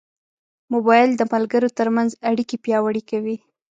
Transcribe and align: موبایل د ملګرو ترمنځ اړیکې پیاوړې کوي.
موبایل 0.73 1.09
د 1.17 1.21
ملګرو 1.33 1.69
ترمنځ 1.79 2.11
اړیکې 2.29 2.57
پیاوړې 2.63 3.01
کوي. 3.09 3.37